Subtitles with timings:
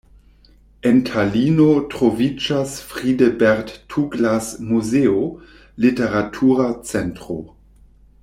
[0.83, 1.65] En Talino
[1.95, 5.21] troviĝas Friedebert-Tuglas-muzeo,
[5.85, 7.37] literatura centro.